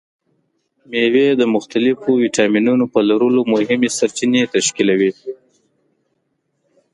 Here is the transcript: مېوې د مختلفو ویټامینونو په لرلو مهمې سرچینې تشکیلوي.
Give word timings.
مېوې 0.89 1.27
د 1.35 1.43
مختلفو 1.55 2.09
ویټامینونو 2.23 2.85
په 2.93 2.99
لرلو 3.09 3.41
مهمې 3.53 3.89
سرچینې 3.97 4.41
تشکیلوي. 4.55 5.11